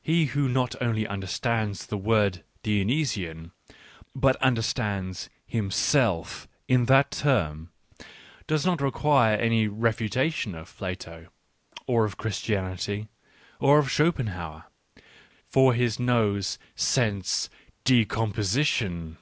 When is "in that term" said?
6.66-7.70